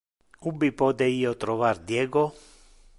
Ubi 0.51 0.69
pote 0.79 1.09
io 1.17 1.35
trovar 1.45 1.83
Diego? 1.93 2.27